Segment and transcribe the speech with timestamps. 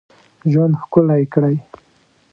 [0.51, 1.55] ژوند ښکلی کړی.